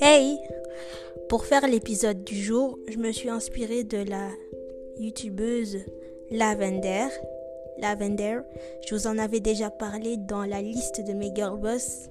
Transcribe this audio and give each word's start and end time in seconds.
Hey 0.00 0.38
Pour 1.28 1.44
faire 1.44 1.66
l'épisode 1.66 2.22
du 2.22 2.36
jour, 2.40 2.78
je 2.88 2.98
me 2.98 3.10
suis 3.10 3.28
inspirée 3.28 3.82
de 3.82 3.98
la 3.98 4.28
youtubeuse 4.96 5.78
Lavender. 6.30 7.08
Lavender, 7.78 8.38
je 8.86 8.94
vous 8.94 9.08
en 9.08 9.18
avais 9.18 9.40
déjà 9.40 9.70
parlé 9.70 10.16
dans 10.16 10.44
la 10.44 10.62
liste 10.62 11.04
de 11.04 11.12
mes 11.14 11.32
girl 11.34 11.58
boss. 11.58 12.08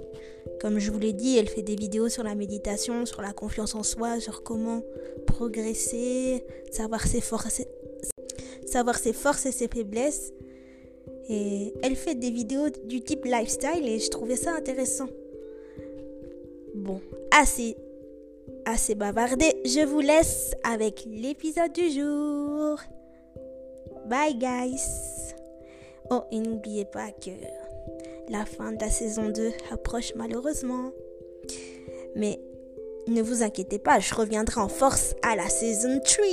Comme 0.60 0.79
je 0.79 0.92
vous 0.92 1.00
l'ai 1.00 1.14
dit, 1.14 1.38
elle 1.38 1.47
fait 1.47 1.61
des 1.61 1.75
vidéos 1.75 2.10
sur 2.10 2.23
la 2.23 2.36
méditation, 2.36 3.05
sur 3.05 3.21
la 3.21 3.32
confiance 3.32 3.73
en 3.73 3.84
soi, 3.84 4.19
sur 4.19 4.43
comment 4.43 4.83
progresser, 5.25 6.43
savoir 6.71 7.07
ses 7.07 7.21
forces, 7.21 7.61
savoir 8.65 8.97
ses 8.97 9.14
forces 9.14 9.46
et 9.46 9.54
ses 9.54 9.69
faiblesses. 9.69 10.33
Et 11.29 11.74
elle 11.83 11.96
fait 11.96 12.15
des 12.15 12.32
vidéos 12.32 12.69
du 12.86 13.01
type 13.01 13.24
lifestyle 13.24 13.88
et 13.88 14.00
je 14.00 14.10
trouvais 14.10 14.36
ça 14.36 14.51
intéressant. 14.51 15.07
Bon, 16.77 17.01
assez, 17.31 17.75
bavardé. 18.95 19.51
Je 19.65 19.83
vous 19.83 19.99
laisse 19.99 20.51
avec 20.63 21.07
l'épisode 21.09 21.73
du 21.73 21.89
jour. 21.89 22.79
Bye 24.05 24.36
guys. 24.36 25.33
Oh, 26.11 26.21
et 26.31 26.39
n'oubliez 26.39 26.86
pas 26.86 27.09
que 27.11 27.31
la 28.29 28.45
fin 28.45 28.73
de 28.73 28.79
la 28.79 28.91
saison 28.91 29.29
2 29.29 29.51
approche 29.71 30.13
malheureusement. 30.15 30.91
Mais 32.16 32.39
ne 33.08 33.23
vous 33.23 33.41
inquiétez 33.41 33.80
pas, 33.80 34.00
je 34.00 34.14
reviendrai 34.14 34.61
en 34.61 34.69
force 34.69 35.16
à 35.23 35.36
la 35.36 35.50
saison 35.50 36.00
3, 36.00 36.25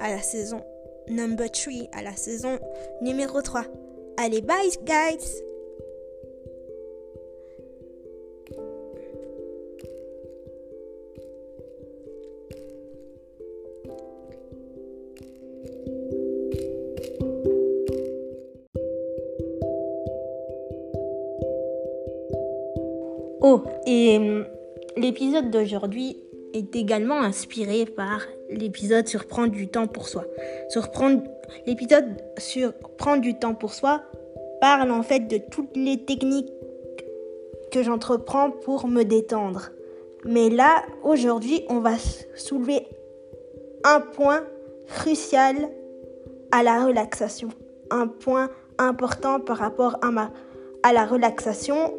à 0.00 0.10
la 0.10 0.22
saison 0.22 0.62
number 1.08 1.50
3, 1.50 1.72
à 1.92 2.02
la 2.02 2.16
saison 2.16 2.58
numéro 3.02 3.42
3. 3.42 3.66
Allez, 4.16 4.40
bye 4.40 4.70
guys 4.84 5.42
Oh, 23.44 23.64
et 23.86 24.18
hum, 24.18 24.46
l'épisode 24.96 25.50
d'aujourd'hui 25.50 26.16
est 26.54 26.76
également 26.76 27.20
inspiré 27.20 27.86
par 27.86 28.20
l'épisode 28.48 29.08
sur 29.08 29.26
prendre 29.26 29.50
du 29.50 29.66
temps 29.66 29.88
pour 29.88 30.06
soi. 30.06 30.24
L'épisode 31.66 32.22
sur 32.38 32.72
prendre 32.98 33.20
du 33.20 33.34
temps 33.34 33.54
pour 33.54 33.72
soi 33.72 34.02
parle 34.60 34.92
en 34.92 35.02
fait 35.02 35.26
de 35.26 35.38
toutes 35.50 35.76
les 35.76 36.04
techniques 36.04 36.52
que 37.72 37.82
j'entreprends 37.82 38.52
pour 38.52 38.86
me 38.86 39.02
détendre. 39.02 39.70
Mais 40.24 40.48
là, 40.48 40.84
aujourd'hui, 41.02 41.64
on 41.68 41.80
va 41.80 41.96
soulever 42.36 42.86
un 43.82 43.98
point 43.98 44.44
crucial 44.86 45.56
à 46.52 46.62
la 46.62 46.84
relaxation. 46.84 47.48
Un 47.90 48.06
point 48.06 48.50
important 48.78 49.40
par 49.40 49.56
rapport 49.56 49.96
à, 50.00 50.12
ma, 50.12 50.30
à 50.84 50.92
la 50.92 51.06
relaxation 51.06 51.92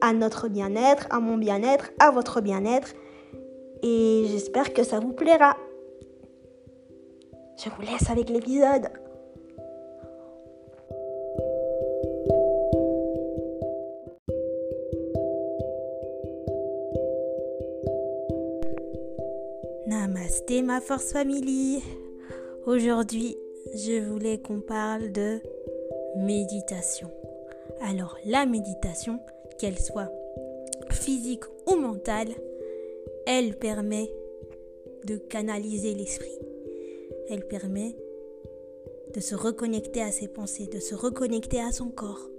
à 0.00 0.12
notre 0.12 0.48
bien-être, 0.48 1.06
à 1.10 1.20
mon 1.20 1.36
bien-être, 1.36 1.90
à 1.98 2.10
votre 2.10 2.40
bien-être. 2.40 2.94
Et 3.82 4.24
j'espère 4.28 4.72
que 4.72 4.82
ça 4.82 5.00
vous 5.00 5.12
plaira. 5.12 5.56
Je 7.62 7.70
vous 7.70 7.82
laisse 7.82 8.08
avec 8.10 8.28
l'épisode. 8.30 8.88
Namasté 19.86 20.62
ma 20.62 20.80
force 20.80 21.12
famille. 21.12 21.82
Aujourd'hui, 22.66 23.36
je 23.74 24.00
voulais 24.00 24.38
qu'on 24.38 24.60
parle 24.60 25.12
de 25.12 25.40
méditation. 26.16 27.10
Alors 27.82 28.16
la 28.24 28.46
méditation, 28.46 29.20
qu'elle 29.60 29.78
soit 29.78 30.10
physique 30.90 31.44
ou 31.70 31.76
mentale, 31.76 32.30
elle 33.26 33.58
permet 33.58 34.10
de 35.04 35.16
canaliser 35.16 35.94
l'esprit. 35.94 36.38
Elle 37.28 37.46
permet 37.46 37.94
de 39.14 39.20
se 39.20 39.34
reconnecter 39.34 40.00
à 40.00 40.10
ses 40.10 40.28
pensées, 40.28 40.66
de 40.66 40.78
se 40.78 40.94
reconnecter 40.94 41.60
à 41.60 41.72
son 41.72 41.90
corps. 41.90 42.30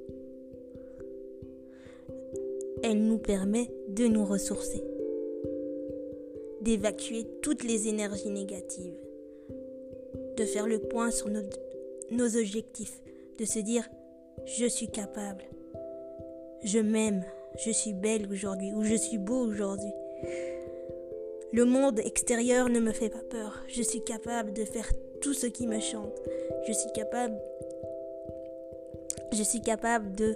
Elle 2.84 3.04
nous 3.04 3.20
permet 3.20 3.70
de 3.90 4.08
nous 4.08 4.26
ressourcer, 4.26 4.84
d'évacuer 6.62 7.28
toutes 7.42 7.64
les 7.64 7.88
énergies 7.88 8.32
négatives, 8.32 8.98
de 10.38 10.44
faire 10.46 10.66
le 10.66 10.80
point 10.80 11.12
sur 11.12 11.30
nos, 11.30 12.38
objectifs, 12.38 13.00
de 13.38 13.46
se 13.46 13.60
dire 13.60 13.88
je 14.46 14.66
suis 14.66 14.88
capable, 14.88 15.44
je 16.64 16.80
m'aime, 16.80 17.24
je 17.58 17.72
suis 17.72 17.94
belle 17.94 18.28
aujourd'hui 18.32 18.74
ou 18.74 18.84
je 18.84 18.96
suis 18.96 19.18
beau 19.18 19.40
aujourd'hui. 19.40 19.94
Le 21.54 21.66
monde 21.66 22.00
extérieur 22.00 22.70
ne 22.70 22.80
me 22.80 22.92
fait 22.92 23.10
pas 23.10 23.24
peur. 23.30 23.64
Je 23.68 23.82
suis 23.82 24.04
capable 24.04 24.54
de 24.54 24.64
faire 24.64 24.90
tout 25.22 25.34
ce 25.34 25.48
qui 25.48 25.68
me 25.68 25.80
chante. 25.80 26.22
Je 26.68 26.74
suis 26.74 26.92
capable 26.94 27.36
je 29.34 29.44
suis 29.44 29.62
capable 29.62 30.14
de 30.14 30.36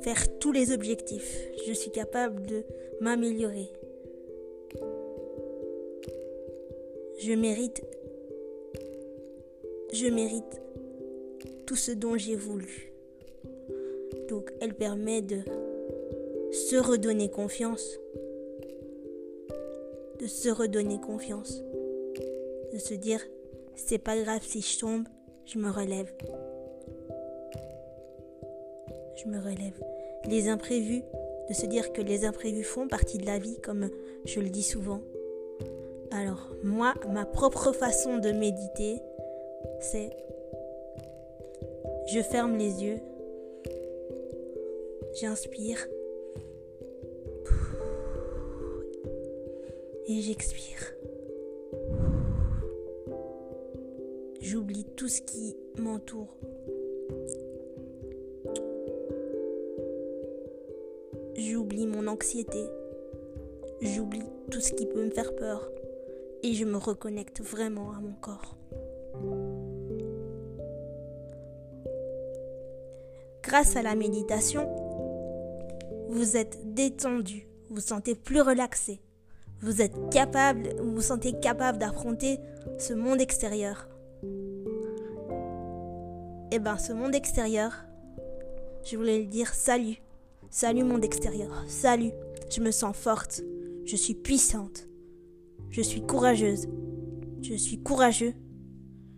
faire 0.00 0.38
tous 0.38 0.52
les 0.52 0.72
objectifs. 0.72 1.38
Je 1.66 1.72
suis 1.72 1.90
capable 1.90 2.46
de 2.46 2.64
m'améliorer. 3.00 3.70
Je 7.20 7.32
mérite 7.32 7.82
je 9.92 10.06
mérite 10.06 10.60
tout 11.66 11.76
ce 11.76 11.92
dont 11.92 12.16
j'ai 12.16 12.36
voulu. 12.36 12.92
Donc 14.28 14.52
elle 14.60 14.74
permet 14.74 15.22
de 15.22 15.38
se 16.52 16.76
redonner 16.76 17.30
confiance. 17.30 17.98
De 20.20 20.26
se 20.26 20.48
redonner 20.50 21.00
confiance. 21.00 21.62
De 22.72 22.78
se 22.78 22.94
dire, 22.94 23.20
c'est 23.74 23.98
pas 23.98 24.18
grave 24.18 24.42
si 24.42 24.60
je 24.60 24.78
tombe, 24.78 25.08
je 25.46 25.58
me 25.58 25.70
relève. 25.70 26.12
Je 29.16 29.28
me 29.28 29.38
relève. 29.38 29.80
Les 30.28 30.48
imprévus, 30.48 31.02
de 31.48 31.54
se 31.54 31.66
dire 31.66 31.92
que 31.92 32.02
les 32.02 32.24
imprévus 32.24 32.64
font 32.64 32.88
partie 32.88 33.18
de 33.18 33.26
la 33.26 33.38
vie, 33.38 33.58
comme 33.62 33.88
je 34.24 34.40
le 34.40 34.50
dis 34.50 34.62
souvent. 34.62 35.00
Alors, 36.10 36.50
moi, 36.62 36.94
ma 37.08 37.24
propre 37.24 37.72
façon 37.72 38.18
de 38.18 38.32
méditer, 38.32 39.00
c'est 39.80 40.10
je 42.06 42.20
ferme 42.20 42.56
les 42.56 42.84
yeux 42.84 43.00
J'inspire. 45.20 45.84
Et 50.06 50.20
j'expire. 50.20 50.94
J'oublie 54.40 54.84
tout 54.96 55.08
ce 55.08 55.20
qui 55.22 55.56
m'entoure. 55.76 56.36
J'oublie 61.34 61.86
mon 61.88 62.06
anxiété. 62.06 62.64
J'oublie 63.80 64.22
tout 64.52 64.60
ce 64.60 64.72
qui 64.72 64.86
peut 64.86 65.04
me 65.04 65.10
faire 65.10 65.34
peur. 65.34 65.68
Et 66.44 66.52
je 66.52 66.64
me 66.64 66.76
reconnecte 66.76 67.40
vraiment 67.40 67.90
à 67.90 68.00
mon 68.00 68.12
corps. 68.20 68.56
Grâce 73.42 73.74
à 73.74 73.82
la 73.82 73.96
méditation, 73.96 74.87
vous 76.08 76.36
êtes 76.36 76.74
détendu, 76.74 77.46
vous 77.70 77.80
sentez 77.80 78.14
plus 78.14 78.40
relaxé, 78.40 79.00
vous 79.60 79.82
êtes 79.82 79.94
capable, 80.10 80.74
vous 80.80 81.00
sentez 81.00 81.38
capable 81.38 81.78
d'affronter 81.78 82.38
ce 82.78 82.94
monde 82.94 83.20
extérieur. 83.20 83.88
Et 86.50 86.56
eh 86.56 86.58
bien 86.60 86.78
ce 86.78 86.94
monde 86.94 87.14
extérieur, 87.14 87.84
je 88.84 88.96
voulais 88.96 89.18
le 89.18 89.26
dire 89.26 89.52
salut, 89.52 89.98
salut 90.48 90.82
monde 90.82 91.04
extérieur, 91.04 91.64
salut, 91.68 92.12
je 92.50 92.60
me 92.62 92.70
sens 92.70 92.96
forte, 92.96 93.42
je 93.84 93.96
suis 93.96 94.14
puissante, 94.14 94.88
je 95.68 95.82
suis 95.82 96.00
courageuse, 96.00 96.66
je 97.42 97.54
suis 97.54 97.82
courageux, 97.82 98.32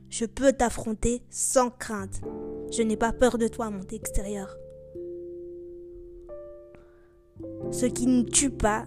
je 0.08 0.24
peux 0.24 0.52
t'affronter 0.52 1.22
sans 1.30 1.70
crainte, 1.70 2.20
je 2.72 2.82
n'ai 2.82 2.96
pas 2.96 3.12
peur 3.12 3.38
de 3.38 3.46
toi 3.46 3.70
monde 3.70 3.92
extérieur. 3.92 4.56
Ce 7.72 7.86
qui 7.86 8.06
ne 8.06 8.22
tue 8.22 8.50
pas 8.50 8.84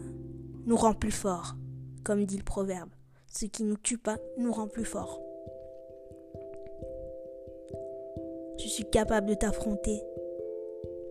nous 0.65 0.75
rend 0.75 0.94
plus 0.94 1.12
forts, 1.12 1.56
comme 2.03 2.25
dit 2.25 2.38
le 2.38 2.44
proverbe. 2.44 2.89
Ce 3.27 3.45
qui 3.45 3.63
ne 3.63 3.75
tue 3.75 3.97
pas 3.97 4.18
nous 4.38 4.51
rend 4.51 4.68
plus 4.68 4.83
forts. 4.83 5.21
Je 8.59 8.68
suis 8.68 8.83
capable 8.83 9.27
de 9.30 9.35
t'affronter. 9.35 10.01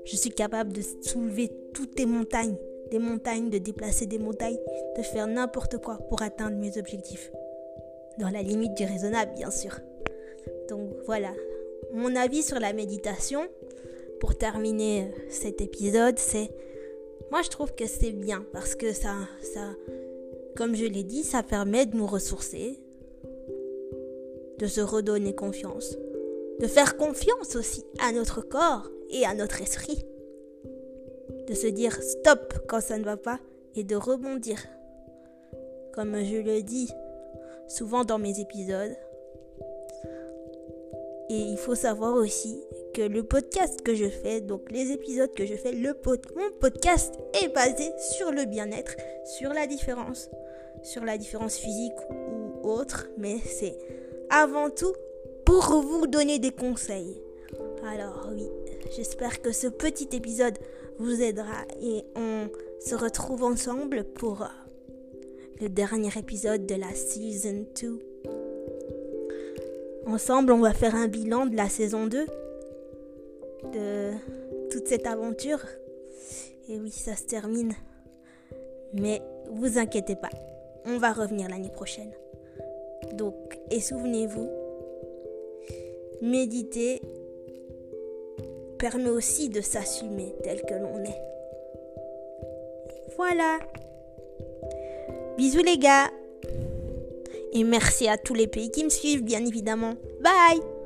Je 0.04 0.16
suis 0.16 0.30
capable 0.30 0.72
de 0.72 0.82
soulever 1.02 1.50
toutes 1.72 1.94
tes 1.94 2.06
montagnes, 2.06 2.56
des 2.90 2.98
montagnes, 2.98 3.48
de 3.48 3.58
déplacer 3.58 4.06
des 4.06 4.18
montagnes, 4.18 4.58
de 4.96 5.02
faire 5.02 5.26
n'importe 5.26 5.78
quoi 5.78 5.96
pour 6.08 6.20
atteindre 6.22 6.58
mes 6.58 6.76
objectifs. 6.78 7.32
Dans 8.18 8.28
la 8.28 8.42
limite 8.42 8.74
du 8.74 8.84
raisonnable, 8.84 9.32
bien 9.34 9.50
sûr. 9.50 9.80
Donc 10.68 10.90
voilà, 11.06 11.32
mon 11.94 12.14
avis 12.16 12.42
sur 12.42 12.60
la 12.60 12.74
méditation, 12.74 13.48
pour 14.20 14.36
terminer 14.36 15.10
cet 15.30 15.62
épisode, 15.62 16.18
c'est... 16.18 16.50
Moi, 17.32 17.40
je 17.40 17.48
trouve 17.48 17.74
que 17.74 17.86
c'est 17.86 18.10
bien 18.10 18.44
parce 18.52 18.74
que 18.74 18.92
ça, 18.92 19.14
ça, 19.40 19.70
comme 20.54 20.76
je 20.76 20.84
l'ai 20.84 21.02
dit, 21.02 21.22
ça 21.22 21.42
permet 21.42 21.86
de 21.86 21.96
nous 21.96 22.06
ressourcer, 22.06 22.78
de 24.58 24.66
se 24.66 24.82
redonner 24.82 25.34
confiance, 25.34 25.96
de 26.60 26.66
faire 26.66 26.98
confiance 26.98 27.56
aussi 27.56 27.86
à 28.00 28.12
notre 28.12 28.42
corps 28.42 28.90
et 29.08 29.24
à 29.24 29.32
notre 29.32 29.62
esprit, 29.62 30.04
de 31.48 31.54
se 31.54 31.68
dire 31.68 32.02
stop 32.02 32.52
quand 32.68 32.82
ça 32.82 32.98
ne 32.98 33.04
va 33.04 33.16
pas 33.16 33.40
et 33.76 33.82
de 33.82 33.96
rebondir. 33.96 34.58
Comme 35.94 36.22
je 36.22 36.36
le 36.36 36.60
dis 36.60 36.90
souvent 37.66 38.04
dans 38.04 38.18
mes 38.18 38.40
épisodes. 38.40 38.94
Et 41.30 41.38
il 41.38 41.56
faut 41.56 41.76
savoir 41.76 42.14
aussi 42.14 42.62
le 42.98 43.22
podcast 43.22 43.82
que 43.82 43.94
je 43.94 44.08
fais, 44.08 44.40
donc 44.40 44.70
les 44.70 44.92
épisodes 44.92 45.32
que 45.34 45.46
je 45.46 45.54
fais, 45.54 45.72
le 45.72 45.94
mon 46.36 46.50
podcast 46.60 47.14
est 47.42 47.48
basé 47.48 47.90
sur 47.98 48.30
le 48.30 48.44
bien-être, 48.44 48.96
sur 49.24 49.52
la 49.52 49.66
différence, 49.66 50.30
sur 50.82 51.04
la 51.04 51.18
différence 51.18 51.56
physique 51.56 51.96
ou 52.10 52.68
autre, 52.68 53.08
mais 53.18 53.38
c'est 53.44 53.76
avant 54.30 54.70
tout 54.70 54.92
pour 55.44 55.80
vous 55.80 56.06
donner 56.06 56.38
des 56.38 56.50
conseils. 56.50 57.20
Alors 57.86 58.28
oui, 58.32 58.48
j'espère 58.96 59.42
que 59.42 59.52
ce 59.52 59.66
petit 59.66 60.08
épisode 60.12 60.58
vous 60.98 61.22
aidera 61.22 61.64
et 61.80 62.04
on 62.14 62.48
se 62.80 62.94
retrouve 62.94 63.42
ensemble 63.42 64.04
pour 64.04 64.46
le 65.60 65.68
dernier 65.68 66.10
épisode 66.16 66.66
de 66.66 66.74
la 66.74 66.94
Season 66.94 67.64
2. 67.80 67.98
Ensemble, 70.06 70.52
on 70.52 70.60
va 70.60 70.72
faire 70.72 70.94
un 70.94 71.06
bilan 71.08 71.46
de 71.46 71.56
la 71.56 71.68
saison 71.68 72.06
2, 72.06 72.26
de 73.72 74.12
toute 74.70 74.88
cette 74.88 75.06
aventure. 75.06 75.60
Et 76.68 76.78
oui, 76.78 76.90
ça 76.90 77.16
se 77.16 77.24
termine. 77.24 77.74
Mais 78.94 79.22
vous 79.50 79.78
inquiétez 79.78 80.16
pas, 80.16 80.30
on 80.84 80.98
va 80.98 81.12
revenir 81.12 81.48
l'année 81.48 81.70
prochaine. 81.70 82.12
Donc, 83.14 83.58
et 83.70 83.80
souvenez-vous, 83.80 84.48
méditer 86.20 87.00
permet 88.78 89.10
aussi 89.10 89.48
de 89.48 89.60
s'assumer 89.60 90.34
tel 90.42 90.62
que 90.62 90.74
l'on 90.74 91.04
est. 91.04 91.20
Voilà. 93.16 93.58
Bisous 95.36 95.62
les 95.62 95.78
gars. 95.78 96.10
Et 97.52 97.64
merci 97.64 98.08
à 98.08 98.16
tous 98.16 98.34
les 98.34 98.46
pays 98.46 98.70
qui 98.70 98.84
me 98.84 98.90
suivent, 98.90 99.22
bien 99.22 99.44
évidemment. 99.44 99.94
Bye 100.20 100.81